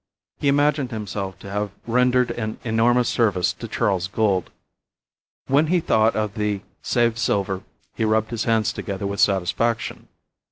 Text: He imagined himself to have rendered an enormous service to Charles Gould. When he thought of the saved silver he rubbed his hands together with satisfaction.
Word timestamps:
He 0.39 0.47
imagined 0.47 0.89
himself 0.89 1.37
to 1.41 1.49
have 1.51 1.69
rendered 1.85 2.31
an 2.31 2.57
enormous 2.63 3.07
service 3.07 3.53
to 3.53 3.67
Charles 3.67 4.07
Gould. 4.07 4.49
When 5.45 5.67
he 5.67 5.79
thought 5.79 6.15
of 6.15 6.33
the 6.33 6.61
saved 6.81 7.19
silver 7.19 7.61
he 7.93 8.03
rubbed 8.03 8.31
his 8.31 8.45
hands 8.45 8.73
together 8.73 9.05
with 9.05 9.19
satisfaction. 9.19 10.07